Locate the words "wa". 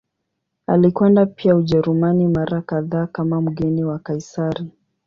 3.83-3.99